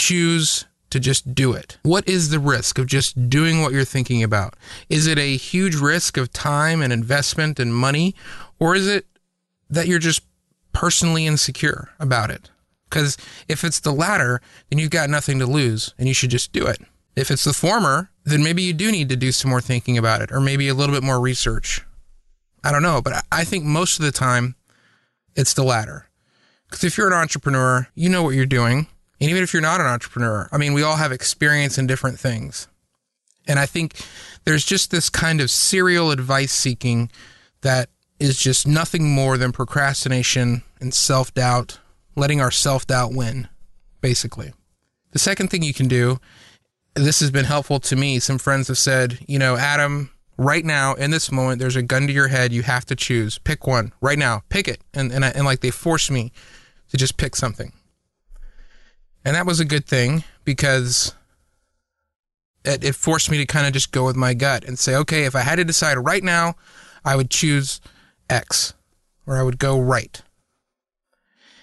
choose 0.00 0.64
to 0.90 0.98
just 0.98 1.34
do 1.34 1.52
it? 1.52 1.78
What 1.82 2.08
is 2.08 2.30
the 2.30 2.38
risk 2.38 2.78
of 2.78 2.86
just 2.86 3.28
doing 3.28 3.62
what 3.62 3.72
you're 3.72 3.84
thinking 3.84 4.22
about? 4.22 4.54
Is 4.88 5.06
it 5.06 5.18
a 5.18 5.36
huge 5.36 5.76
risk 5.76 6.16
of 6.16 6.32
time 6.32 6.82
and 6.82 6.92
investment 6.92 7.60
and 7.60 7.74
money 7.74 8.14
or 8.58 8.74
is 8.74 8.88
it 8.88 9.06
that 9.68 9.86
you're 9.86 10.00
just 10.00 10.22
personally 10.72 11.26
insecure 11.26 11.90
about 12.00 12.30
it? 12.30 12.50
Cuz 12.90 13.16
if 13.46 13.62
it's 13.62 13.78
the 13.78 13.92
latter, 13.92 14.40
then 14.68 14.78
you've 14.78 14.90
got 14.90 15.10
nothing 15.10 15.38
to 15.38 15.46
lose 15.46 15.94
and 15.96 16.08
you 16.08 16.14
should 16.14 16.30
just 16.30 16.52
do 16.52 16.66
it. 16.66 16.80
If 17.14 17.30
it's 17.30 17.44
the 17.44 17.52
former, 17.52 18.10
then 18.24 18.42
maybe 18.42 18.62
you 18.62 18.72
do 18.72 18.90
need 18.90 19.08
to 19.10 19.16
do 19.16 19.30
some 19.30 19.50
more 19.50 19.60
thinking 19.60 19.96
about 19.96 20.22
it 20.22 20.32
or 20.32 20.40
maybe 20.40 20.66
a 20.68 20.74
little 20.74 20.94
bit 20.94 21.04
more 21.04 21.20
research 21.20 21.82
I 22.62 22.72
don't 22.72 22.82
know, 22.82 23.00
but 23.00 23.24
I 23.32 23.44
think 23.44 23.64
most 23.64 23.98
of 23.98 24.04
the 24.04 24.12
time 24.12 24.54
it's 25.34 25.54
the 25.54 25.64
latter. 25.64 26.06
Because 26.68 26.84
if 26.84 26.98
you're 26.98 27.06
an 27.06 27.14
entrepreneur, 27.14 27.88
you 27.94 28.08
know 28.08 28.22
what 28.22 28.34
you're 28.34 28.46
doing. 28.46 28.86
And 29.20 29.30
even 29.30 29.42
if 29.42 29.52
you're 29.52 29.62
not 29.62 29.80
an 29.80 29.86
entrepreneur, 29.86 30.48
I 30.50 30.58
mean, 30.58 30.72
we 30.72 30.82
all 30.82 30.96
have 30.96 31.12
experience 31.12 31.76
in 31.78 31.86
different 31.86 32.18
things. 32.18 32.68
And 33.46 33.58
I 33.58 33.66
think 33.66 33.94
there's 34.44 34.64
just 34.64 34.90
this 34.90 35.10
kind 35.10 35.40
of 35.40 35.50
serial 35.50 36.10
advice 36.10 36.52
seeking 36.52 37.10
that 37.62 37.90
is 38.18 38.38
just 38.38 38.66
nothing 38.66 39.10
more 39.10 39.36
than 39.36 39.52
procrastination 39.52 40.62
and 40.80 40.94
self 40.94 41.34
doubt, 41.34 41.78
letting 42.16 42.40
our 42.40 42.50
self 42.50 42.86
doubt 42.86 43.12
win, 43.12 43.48
basically. 44.00 44.52
The 45.12 45.18
second 45.18 45.48
thing 45.48 45.62
you 45.62 45.74
can 45.74 45.88
do, 45.88 46.18
this 46.94 47.20
has 47.20 47.30
been 47.30 47.44
helpful 47.44 47.80
to 47.80 47.96
me. 47.96 48.18
Some 48.20 48.38
friends 48.38 48.68
have 48.68 48.78
said, 48.78 49.18
you 49.26 49.38
know, 49.38 49.56
Adam, 49.56 50.10
right 50.40 50.64
now 50.64 50.94
in 50.94 51.10
this 51.10 51.30
moment 51.30 51.60
there's 51.60 51.76
a 51.76 51.82
gun 51.82 52.06
to 52.06 52.14
your 52.14 52.28
head 52.28 52.50
you 52.50 52.62
have 52.62 52.86
to 52.86 52.96
choose 52.96 53.36
pick 53.36 53.66
one 53.66 53.92
right 54.00 54.18
now 54.18 54.42
pick 54.48 54.66
it 54.66 54.80
and 54.94 55.12
and, 55.12 55.22
I, 55.22 55.28
and 55.28 55.44
like 55.44 55.60
they 55.60 55.70
force 55.70 56.10
me 56.10 56.32
to 56.88 56.96
just 56.96 57.18
pick 57.18 57.36
something 57.36 57.74
and 59.24 59.36
that 59.36 59.46
was 59.46 59.60
a 59.60 59.64
good 59.64 59.86
thing 59.86 60.24
because 60.44 61.14
it, 62.64 62.84
it 62.84 62.94
forced 62.94 63.30
me 63.30 63.38
to 63.38 63.46
kind 63.46 63.66
of 63.66 63.72
just 63.72 63.92
go 63.92 64.04
with 64.04 64.16
my 64.16 64.34
gut 64.34 64.64
and 64.64 64.78
say 64.78 64.94
okay 64.94 65.24
if 65.24 65.34
i 65.34 65.40
had 65.40 65.56
to 65.56 65.64
decide 65.64 65.94
right 65.94 66.22
now 66.22 66.54
i 67.04 67.16
would 67.16 67.30
choose 67.30 67.80
x 68.28 68.74
or 69.26 69.36
i 69.36 69.42
would 69.42 69.58
go 69.58 69.80
right. 69.80 70.22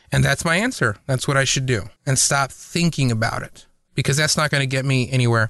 And 0.10 0.24
that's 0.24 0.46
my 0.46 0.56
answer. 0.56 0.96
That's 1.06 1.28
what 1.28 1.38
i 1.38 1.44
should 1.44 1.66
do. 1.66 1.90
And 2.06 2.18
stop 2.18 2.52
thinking 2.52 3.12
about 3.12 3.44
it 3.44 3.66
because 3.94 4.16
that's 4.16 4.38
not 4.38 4.52
going 4.52 4.62
to 4.62 4.68
get 4.68 4.86
me 4.86 5.10
anywhere. 5.12 5.50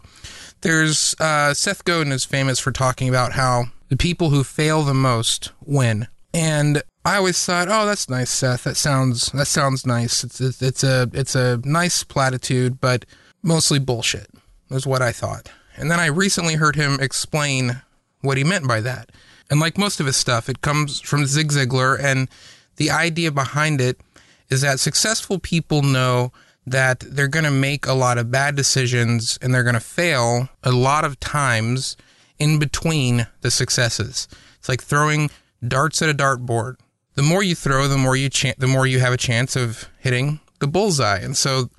There's 0.61 1.15
uh, 1.19 1.53
Seth 1.53 1.85
Godin 1.85 2.11
is 2.11 2.25
famous 2.25 2.59
for 2.59 2.71
talking 2.71 3.07
about 3.07 3.33
how 3.33 3.65
the 3.89 3.97
people 3.97 4.31
who 4.31 4.43
fail 4.43 4.81
the 4.81 4.93
most 4.95 5.51
win, 5.63 6.07
and 6.33 6.81
I 7.07 7.15
always 7.15 7.43
thought, 7.45 7.69
oh, 7.69 7.85
that's 7.85 8.09
nice, 8.09 8.29
Seth. 8.29 8.65
That 8.65 8.75
sounds 8.75 9.31
that 9.31 9.47
sounds 9.47 9.85
nice. 9.85 10.25
It's 10.25 10.41
it's, 10.41 10.61
it's 10.61 10.83
a 10.83 11.09
it's 11.13 11.35
a 11.35 11.61
nice 11.63 12.03
platitude, 12.03 12.81
but 12.81 13.05
mostly 13.41 13.79
bullshit. 13.79 14.27
Was 14.69 14.85
what 14.85 15.01
I 15.01 15.13
thought, 15.13 15.49
and 15.77 15.89
then 15.89 16.01
I 16.01 16.07
recently 16.07 16.55
heard 16.55 16.75
him 16.75 16.97
explain 16.99 17.81
what 18.19 18.35
he 18.35 18.43
meant 18.43 18.67
by 18.67 18.81
that. 18.81 19.13
And 19.49 19.61
like 19.61 19.77
most 19.77 20.01
of 20.01 20.05
his 20.05 20.17
stuff, 20.17 20.49
it 20.49 20.59
comes 20.59 20.99
from 20.99 21.25
Zig 21.25 21.53
Ziglar, 21.53 21.97
and 21.97 22.27
the 22.75 22.91
idea 22.91 23.31
behind 23.31 23.79
it 23.79 24.01
is 24.49 24.59
that 24.59 24.81
successful 24.81 25.39
people 25.39 25.83
know 25.83 26.33
that 26.65 26.99
they're 26.99 27.29
going 27.29 27.45
to 27.45 27.51
make 27.51 27.87
a 27.87 27.93
lot 27.93 28.17
of 28.17 28.31
bad 28.31 28.57
decisions 28.57 29.39
and 29.41 29.53
they're 29.53 29.63
going 29.63 29.75
to 29.75 29.79
fail 29.79 30.49
a 30.61 30.73
lot 30.73 31.05
of 31.05 31.21
times 31.21 31.95
in 32.37 32.59
between 32.59 33.27
the 33.39 33.49
successes. 33.49 34.27
It's 34.57 34.67
like 34.67 34.83
throwing 34.83 35.29
darts 35.65 36.01
at 36.01 36.09
a 36.09 36.13
dartboard. 36.13 36.75
The 37.17 37.23
more 37.23 37.41
you 37.41 37.55
throw, 37.55 37.87
the 37.87 37.97
more 37.97 38.15
you 38.15 38.29
the 38.59 38.67
more 38.67 38.85
you 38.85 38.99
have 38.99 39.11
a 39.11 39.17
chance 39.17 39.55
of 39.55 39.89
hitting 39.97 40.39
the 40.59 40.67
bullseye. 40.67 41.17
And 41.17 41.35
so 41.35 41.71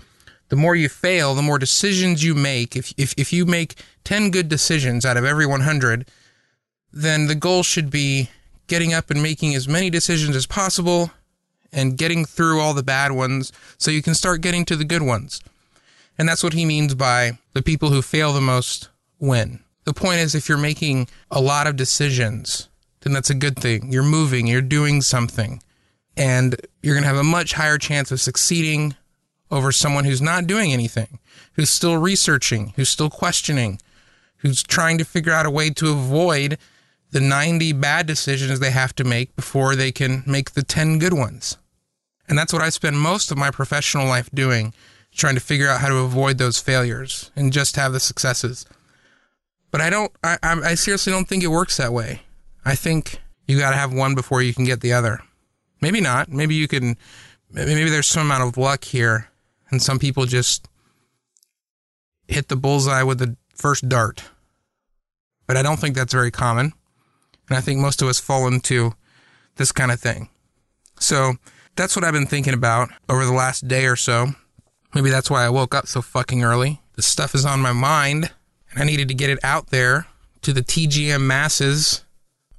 the 0.48 0.56
more 0.56 0.74
you 0.74 0.88
fail, 0.88 1.36
the 1.36 1.42
more 1.42 1.60
decisions 1.60 2.24
you 2.24 2.34
make. 2.34 2.74
If 2.74 2.92
if 2.96 3.14
if 3.16 3.32
you 3.32 3.46
make 3.46 3.80
10 4.02 4.32
good 4.32 4.48
decisions 4.48 5.06
out 5.06 5.16
of 5.16 5.24
every 5.24 5.46
100, 5.46 6.08
then 6.92 7.28
the 7.28 7.36
goal 7.36 7.62
should 7.62 7.88
be 7.88 8.30
getting 8.66 8.92
up 8.92 9.12
and 9.12 9.22
making 9.22 9.54
as 9.54 9.68
many 9.68 9.90
decisions 9.90 10.34
as 10.34 10.44
possible 10.44 11.12
and 11.72 11.96
getting 11.96 12.24
through 12.24 12.58
all 12.60 12.74
the 12.74 12.82
bad 12.82 13.12
ones 13.12 13.52
so 13.76 13.92
you 13.92 14.02
can 14.02 14.14
start 14.14 14.40
getting 14.40 14.64
to 14.64 14.74
the 14.74 14.84
good 14.84 15.02
ones. 15.02 15.40
And 16.18 16.28
that's 16.28 16.42
what 16.42 16.52
he 16.52 16.64
means 16.64 16.96
by 16.96 17.38
the 17.52 17.62
people 17.62 17.90
who 17.90 18.02
fail 18.02 18.32
the 18.32 18.40
most 18.40 18.88
win. 19.20 19.60
The 19.84 19.94
point 19.94 20.18
is, 20.18 20.34
if 20.34 20.48
you're 20.48 20.58
making 20.58 21.06
a 21.30 21.40
lot 21.40 21.68
of 21.68 21.76
decisions, 21.76 22.68
then 23.08 23.14
that's 23.14 23.30
a 23.30 23.34
good 23.34 23.58
thing. 23.58 23.90
You're 23.90 24.02
moving, 24.02 24.46
you're 24.46 24.60
doing 24.60 25.00
something, 25.00 25.62
and 26.14 26.54
you're 26.82 26.94
going 26.94 27.04
to 27.04 27.08
have 27.08 27.16
a 27.16 27.24
much 27.24 27.54
higher 27.54 27.78
chance 27.78 28.12
of 28.12 28.20
succeeding 28.20 28.96
over 29.50 29.72
someone 29.72 30.04
who's 30.04 30.20
not 30.20 30.46
doing 30.46 30.74
anything, 30.74 31.18
who's 31.54 31.70
still 31.70 31.96
researching, 31.96 32.74
who's 32.76 32.90
still 32.90 33.08
questioning, 33.08 33.80
who's 34.36 34.62
trying 34.62 34.98
to 34.98 35.06
figure 35.06 35.32
out 35.32 35.46
a 35.46 35.50
way 35.50 35.70
to 35.70 35.88
avoid 35.88 36.58
the 37.10 37.20
90 37.20 37.72
bad 37.72 38.06
decisions 38.06 38.60
they 38.60 38.72
have 38.72 38.94
to 38.96 39.04
make 39.04 39.34
before 39.34 39.74
they 39.74 39.90
can 39.90 40.22
make 40.26 40.50
the 40.50 40.62
10 40.62 40.98
good 40.98 41.14
ones. 41.14 41.56
And 42.28 42.36
that's 42.36 42.52
what 42.52 42.60
I 42.60 42.68
spend 42.68 43.00
most 43.00 43.30
of 43.30 43.38
my 43.38 43.50
professional 43.50 44.06
life 44.06 44.28
doing, 44.34 44.74
trying 45.12 45.34
to 45.34 45.40
figure 45.40 45.68
out 45.68 45.80
how 45.80 45.88
to 45.88 45.96
avoid 45.96 46.36
those 46.36 46.58
failures 46.58 47.30
and 47.34 47.54
just 47.54 47.76
have 47.76 47.94
the 47.94 48.00
successes. 48.00 48.66
But 49.70 49.80
I 49.80 49.88
don't, 49.88 50.12
I, 50.22 50.36
I 50.42 50.74
seriously 50.74 51.10
don't 51.10 51.26
think 51.26 51.42
it 51.42 51.46
works 51.46 51.78
that 51.78 51.94
way. 51.94 52.20
I 52.68 52.74
think 52.74 53.18
you 53.46 53.58
got 53.58 53.70
to 53.70 53.76
have 53.76 53.94
one 53.94 54.14
before 54.14 54.42
you 54.42 54.52
can 54.52 54.64
get 54.64 54.82
the 54.82 54.92
other. 54.92 55.20
Maybe 55.80 56.02
not. 56.02 56.28
Maybe 56.28 56.54
you 56.54 56.68
can, 56.68 56.98
maybe 57.50 57.88
there's 57.88 58.06
some 58.06 58.26
amount 58.26 58.42
of 58.42 58.58
luck 58.58 58.84
here 58.84 59.28
and 59.70 59.80
some 59.80 59.98
people 59.98 60.26
just 60.26 60.68
hit 62.26 62.48
the 62.48 62.56
bullseye 62.56 63.02
with 63.02 63.18
the 63.20 63.36
first 63.54 63.88
dart. 63.88 64.24
But 65.46 65.56
I 65.56 65.62
don't 65.62 65.78
think 65.78 65.96
that's 65.96 66.12
very 66.12 66.30
common. 66.30 66.74
And 67.48 67.56
I 67.56 67.62
think 67.62 67.80
most 67.80 68.02
of 68.02 68.08
us 68.08 68.20
fall 68.20 68.46
into 68.46 68.92
this 69.56 69.72
kind 69.72 69.90
of 69.90 69.98
thing. 69.98 70.28
So 71.00 71.36
that's 71.74 71.96
what 71.96 72.04
I've 72.04 72.12
been 72.12 72.26
thinking 72.26 72.52
about 72.52 72.90
over 73.08 73.24
the 73.24 73.32
last 73.32 73.66
day 73.66 73.86
or 73.86 73.96
so. 73.96 74.28
Maybe 74.94 75.08
that's 75.08 75.30
why 75.30 75.44
I 75.44 75.48
woke 75.48 75.74
up 75.74 75.86
so 75.86 76.02
fucking 76.02 76.44
early. 76.44 76.82
This 76.96 77.06
stuff 77.06 77.34
is 77.34 77.46
on 77.46 77.60
my 77.60 77.72
mind 77.72 78.30
and 78.70 78.82
I 78.82 78.84
needed 78.84 79.08
to 79.08 79.14
get 79.14 79.30
it 79.30 79.38
out 79.42 79.68
there 79.68 80.06
to 80.42 80.52
the 80.52 80.60
TGM 80.60 81.22
masses. 81.22 82.04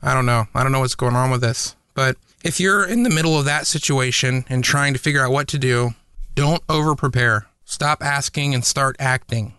I 0.02 0.14
don't 0.14 0.26
know. 0.26 0.48
I 0.54 0.64
don't 0.64 0.72
know 0.72 0.80
what's 0.80 0.96
going 0.96 1.16
on 1.16 1.32
with 1.32 1.42
this. 1.42 1.76
But 1.94 2.18
if 2.44 2.60
you're 2.60 2.86
in 2.86 3.04
the 3.04 3.10
middle 3.10 3.38
of 3.38 3.46
that 3.46 3.68
situation 3.68 4.46
and 4.50 4.64
trying 4.64 4.94
to 4.94 5.00
figure 5.00 5.24
out 5.24 5.32
what 5.32 5.48
to 5.50 5.58
do, 5.58 5.92
don't 6.36 6.64
over 6.70 6.96
prepare. 6.96 7.48
Stop 7.66 8.02
asking 8.02 8.54
and 8.54 8.64
start 8.64 8.96
acting. 9.00 9.54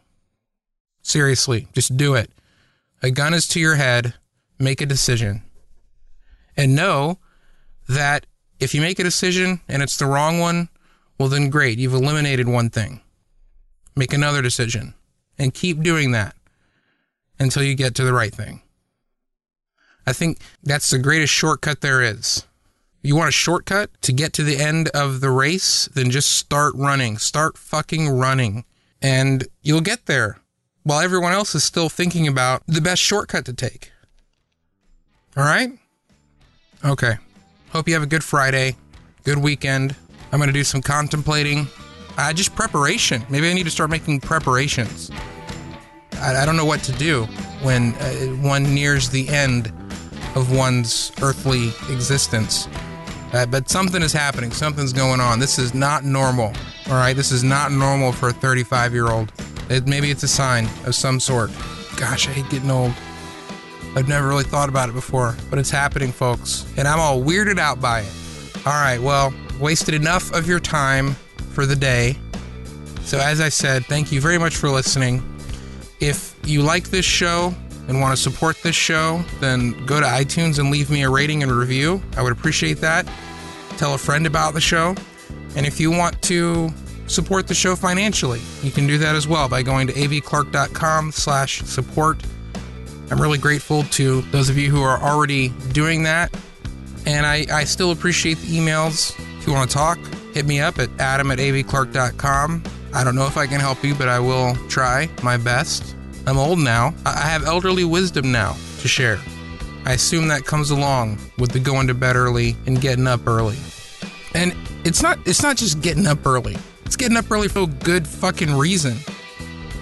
Seriously, 1.02 1.68
just 1.72 1.96
do 1.96 2.14
it. 2.14 2.30
A 3.02 3.10
gun 3.10 3.34
is 3.34 3.46
to 3.48 3.60
your 3.60 3.76
head 3.76 4.14
make 4.58 4.80
a 4.80 4.86
decision 4.86 5.42
and 6.56 6.76
know 6.76 7.18
that 7.88 8.26
if 8.58 8.74
you 8.74 8.80
make 8.80 8.98
a 8.98 9.04
decision 9.04 9.60
and 9.68 9.82
it's 9.82 9.96
the 9.96 10.06
wrong 10.06 10.38
one, 10.38 10.68
well, 11.18 11.28
then 11.28 11.50
great, 11.50 11.78
you've 11.78 11.94
eliminated 11.94 12.48
one 12.48 12.70
thing. 12.70 13.00
Make 13.96 14.12
another 14.12 14.42
decision 14.42 14.94
and 15.38 15.54
keep 15.54 15.82
doing 15.82 16.12
that 16.12 16.34
until 17.38 17.62
you 17.62 17.74
get 17.74 17.94
to 17.96 18.04
the 18.04 18.12
right 18.12 18.34
thing. 18.34 18.62
I 20.06 20.12
think 20.12 20.38
that's 20.62 20.90
the 20.90 20.98
greatest 20.98 21.32
shortcut 21.32 21.80
there 21.80 22.02
is. 22.02 22.46
You 23.02 23.16
want 23.16 23.30
a 23.30 23.32
shortcut 23.32 23.90
to 24.02 24.12
get 24.12 24.32
to 24.34 24.42
the 24.42 24.58
end 24.58 24.88
of 24.88 25.20
the 25.20 25.30
race, 25.30 25.88
then 25.94 26.10
just 26.10 26.32
start 26.32 26.74
running. 26.76 27.16
Start 27.16 27.56
fucking 27.56 28.08
running. 28.08 28.64
And 29.00 29.46
you'll 29.62 29.80
get 29.80 30.06
there 30.06 30.38
while 30.82 31.00
everyone 31.00 31.32
else 31.32 31.54
is 31.54 31.64
still 31.64 31.88
thinking 31.88 32.28
about 32.28 32.62
the 32.66 32.80
best 32.80 33.00
shortcut 33.00 33.46
to 33.46 33.54
take. 33.54 33.90
All 35.36 35.44
right? 35.44 35.70
Okay. 36.84 37.14
Hope 37.70 37.88
you 37.88 37.94
have 37.94 38.02
a 38.02 38.06
good 38.06 38.24
Friday, 38.24 38.76
good 39.24 39.38
weekend. 39.38 39.94
I'm 40.32 40.38
going 40.38 40.48
to 40.48 40.52
do 40.52 40.64
some 40.64 40.82
contemplating. 40.82 41.68
Uh, 42.18 42.32
just 42.32 42.54
preparation. 42.54 43.24
Maybe 43.30 43.48
I 43.48 43.54
need 43.54 43.64
to 43.64 43.70
start 43.70 43.90
making 43.90 44.20
preparations. 44.20 45.10
I, 46.14 46.42
I 46.42 46.44
don't 46.44 46.56
know 46.56 46.64
what 46.64 46.82
to 46.82 46.92
do 46.92 47.24
when 47.62 47.94
uh, 47.94 48.10
one 48.42 48.74
nears 48.74 49.08
the 49.08 49.28
end 49.28 49.72
of 50.34 50.56
one's 50.56 51.12
earthly 51.22 51.68
existence. 51.92 52.68
Uh, 53.32 53.46
but 53.46 53.68
something 53.68 54.02
is 54.02 54.12
happening. 54.12 54.50
Something's 54.50 54.92
going 54.92 55.20
on. 55.20 55.38
This 55.38 55.58
is 55.58 55.74
not 55.74 56.04
normal. 56.04 56.52
All 56.88 56.94
right? 56.94 57.14
This 57.14 57.30
is 57.30 57.44
not 57.44 57.72
normal 57.72 58.12
for 58.12 58.30
a 58.30 58.32
35 58.32 58.92
year 58.92 59.08
old. 59.08 59.32
It, 59.68 59.86
maybe 59.86 60.10
it's 60.10 60.22
a 60.22 60.28
sign 60.28 60.68
of 60.84 60.94
some 60.94 61.20
sort. 61.20 61.50
Gosh, 61.96 62.28
I 62.28 62.32
hate 62.32 62.48
getting 62.50 62.70
old. 62.70 62.92
I've 63.94 64.08
never 64.08 64.28
really 64.28 64.44
thought 64.44 64.68
about 64.68 64.88
it 64.88 64.92
before, 64.92 65.36
but 65.48 65.58
it's 65.58 65.70
happening, 65.70 66.12
folks. 66.12 66.64
And 66.76 66.86
I'm 66.86 67.00
all 67.00 67.20
weirded 67.20 67.58
out 67.58 67.80
by 67.80 68.00
it. 68.00 68.12
All 68.66 68.72
right, 68.72 68.98
well, 69.00 69.32
wasted 69.58 69.94
enough 69.94 70.32
of 70.32 70.46
your 70.46 70.60
time 70.60 71.14
for 71.52 71.66
the 71.66 71.74
day. 71.74 72.16
So, 73.02 73.18
as 73.18 73.40
I 73.40 73.48
said, 73.48 73.84
thank 73.86 74.12
you 74.12 74.20
very 74.20 74.38
much 74.38 74.56
for 74.56 74.70
listening. 74.70 75.22
If 75.98 76.36
you 76.44 76.62
like 76.62 76.90
this 76.90 77.04
show 77.04 77.54
and 77.90 78.00
want 78.00 78.16
to 78.16 78.22
support 78.22 78.56
this 78.62 78.76
show, 78.76 79.22
then 79.40 79.72
go 79.84 79.98
to 79.98 80.06
iTunes 80.06 80.60
and 80.60 80.70
leave 80.70 80.90
me 80.90 81.02
a 81.02 81.10
rating 81.10 81.42
and 81.42 81.50
review. 81.50 82.00
I 82.16 82.22
would 82.22 82.32
appreciate 82.32 82.78
that. 82.78 83.06
Tell 83.76 83.94
a 83.94 83.98
friend 83.98 84.26
about 84.26 84.54
the 84.54 84.60
show. 84.60 84.94
And 85.56 85.66
if 85.66 85.80
you 85.80 85.90
want 85.90 86.22
to 86.22 86.70
support 87.08 87.48
the 87.48 87.54
show 87.54 87.74
financially, 87.74 88.40
you 88.62 88.70
can 88.70 88.86
do 88.86 88.96
that 88.98 89.16
as 89.16 89.26
well 89.26 89.48
by 89.48 89.62
going 89.62 89.88
to 89.88 89.92
avclark.com 89.92 91.10
slash 91.10 91.62
support. 91.62 92.22
I'm 93.10 93.20
really 93.20 93.38
grateful 93.38 93.82
to 93.82 94.20
those 94.30 94.48
of 94.48 94.56
you 94.56 94.70
who 94.70 94.82
are 94.82 95.02
already 95.02 95.48
doing 95.72 96.04
that. 96.04 96.32
And 97.06 97.26
I, 97.26 97.44
I 97.52 97.64
still 97.64 97.90
appreciate 97.90 98.38
the 98.38 98.56
emails. 98.56 99.18
If 99.38 99.48
you 99.48 99.52
want 99.52 99.68
to 99.68 99.76
talk, 99.76 99.98
hit 100.32 100.46
me 100.46 100.60
up 100.60 100.78
at 100.78 100.90
adam 101.00 101.32
at 101.32 101.38
avclark.com. 101.38 102.62
I 102.94 103.02
don't 103.02 103.16
know 103.16 103.26
if 103.26 103.36
I 103.36 103.48
can 103.48 103.58
help 103.58 103.82
you, 103.82 103.96
but 103.96 104.06
I 104.06 104.20
will 104.20 104.54
try 104.68 105.10
my 105.24 105.36
best. 105.36 105.96
I'm 106.26 106.38
old 106.38 106.58
now. 106.58 106.94
I 107.04 107.26
have 107.26 107.44
elderly 107.44 107.84
wisdom 107.84 108.30
now 108.30 108.56
to 108.80 108.88
share. 108.88 109.18
I 109.84 109.94
assume 109.94 110.28
that 110.28 110.44
comes 110.44 110.70
along 110.70 111.18
with 111.38 111.52
the 111.52 111.58
going 111.58 111.86
to 111.88 111.94
bed 111.94 112.16
early 112.16 112.56
and 112.66 112.80
getting 112.80 113.06
up 113.06 113.26
early. 113.26 113.56
And 114.34 114.54
it's 114.84 115.02
not 115.02 115.18
it's 115.26 115.42
not 115.42 115.56
just 115.56 115.80
getting 115.80 116.06
up 116.06 116.24
early. 116.26 116.56
It's 116.84 116.96
getting 116.96 117.16
up 117.16 117.30
early 117.30 117.48
for 117.48 117.60
a 117.60 117.66
good 117.66 118.06
fucking 118.06 118.52
reason. 118.54 118.96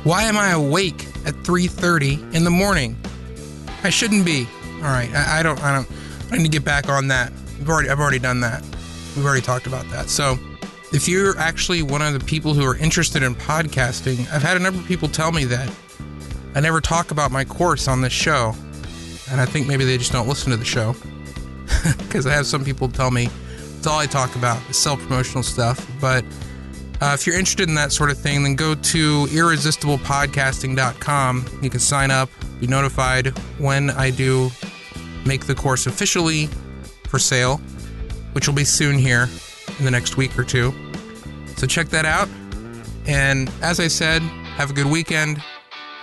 Why 0.04 0.22
am 0.22 0.36
I 0.36 0.50
awake 0.50 1.04
at 1.26 1.34
3:30 1.42 2.34
in 2.34 2.44
the 2.44 2.50
morning? 2.50 2.96
I 3.82 3.90
shouldn't 3.90 4.24
be. 4.24 4.46
All 4.76 4.82
right, 4.84 5.10
I, 5.12 5.40
I 5.40 5.42
don't 5.42 5.62
I 5.62 5.74
don't 5.74 5.88
I 6.30 6.36
need 6.36 6.44
to 6.44 6.48
get 6.48 6.64
back 6.64 6.88
on 6.88 7.08
that. 7.08 7.32
I've 7.60 7.68
already 7.68 7.90
I've 7.90 8.00
already 8.00 8.20
done 8.20 8.40
that. 8.40 8.62
We've 9.16 9.24
already 9.24 9.42
talked 9.42 9.66
about 9.66 9.88
that. 9.90 10.08
So 10.08 10.38
if 10.92 11.08
you're 11.08 11.36
actually 11.38 11.82
one 11.82 12.00
of 12.00 12.14
the 12.14 12.24
people 12.24 12.54
who 12.54 12.64
are 12.64 12.76
interested 12.76 13.22
in 13.22 13.34
podcasting, 13.34 14.20
I've 14.32 14.42
had 14.42 14.56
a 14.56 14.60
number 14.60 14.80
of 14.80 14.86
people 14.86 15.08
tell 15.08 15.32
me 15.32 15.44
that 15.46 15.68
I 16.58 16.60
never 16.60 16.80
talk 16.80 17.12
about 17.12 17.30
my 17.30 17.44
course 17.44 17.86
on 17.86 18.00
this 18.00 18.12
show. 18.12 18.52
And 19.30 19.40
I 19.40 19.46
think 19.46 19.68
maybe 19.68 19.84
they 19.84 19.96
just 19.96 20.10
don't 20.10 20.26
listen 20.26 20.50
to 20.50 20.56
the 20.56 20.64
show. 20.64 20.96
Because 21.98 22.26
I 22.26 22.32
have 22.32 22.46
some 22.46 22.64
people 22.64 22.88
tell 22.88 23.12
me 23.12 23.28
it's 23.76 23.86
all 23.86 24.00
I 24.00 24.06
talk 24.06 24.34
about 24.34 24.60
is 24.68 24.76
self 24.76 24.98
promotional 25.02 25.44
stuff. 25.44 25.88
But 26.00 26.24
uh, 27.00 27.12
if 27.14 27.28
you're 27.28 27.38
interested 27.38 27.68
in 27.68 27.76
that 27.76 27.92
sort 27.92 28.10
of 28.10 28.18
thing, 28.18 28.42
then 28.42 28.56
go 28.56 28.74
to 28.74 29.26
irresistiblepodcasting.com. 29.26 31.60
You 31.62 31.70
can 31.70 31.78
sign 31.78 32.10
up, 32.10 32.28
be 32.58 32.66
notified 32.66 33.38
when 33.58 33.90
I 33.90 34.10
do 34.10 34.50
make 35.24 35.46
the 35.46 35.54
course 35.54 35.86
officially 35.86 36.48
for 37.06 37.20
sale, 37.20 37.58
which 38.32 38.48
will 38.48 38.56
be 38.56 38.64
soon 38.64 38.98
here 38.98 39.28
in 39.78 39.84
the 39.84 39.92
next 39.92 40.16
week 40.16 40.36
or 40.36 40.42
two. 40.42 40.74
So 41.56 41.68
check 41.68 41.90
that 41.90 42.04
out. 42.04 42.28
And 43.06 43.48
as 43.62 43.78
I 43.78 43.86
said, 43.86 44.22
have 44.22 44.70
a 44.70 44.72
good 44.72 44.86
weekend. 44.86 45.40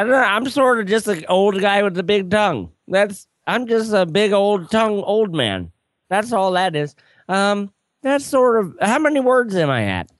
I 0.00 0.02
don't 0.02 0.12
know. 0.12 0.16
I'm 0.16 0.48
sort 0.48 0.80
of 0.80 0.86
just 0.86 1.08
an 1.08 1.26
old 1.28 1.60
guy 1.60 1.82
with 1.82 1.98
a 1.98 2.02
big 2.02 2.30
tongue. 2.30 2.72
That's 2.88 3.26
I'm 3.46 3.66
just 3.66 3.92
a 3.92 4.06
big 4.06 4.32
old 4.32 4.70
tongue 4.70 5.02
old 5.02 5.34
man. 5.34 5.72
That's 6.08 6.32
all 6.32 6.52
that 6.52 6.74
is. 6.74 6.94
Um, 7.28 7.70
that's 8.02 8.24
sort 8.24 8.64
of 8.64 8.74
how 8.80 8.98
many 8.98 9.20
words 9.20 9.54
am 9.54 9.68
I 9.68 9.84
at? 9.84 10.08